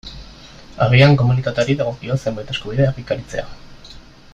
Agian 0.85 1.13
komunitateari 1.19 1.77
dagokio 1.83 2.19
zenbait 2.25 2.51
eskubide 2.57 2.91
egikaritzea. 2.93 3.49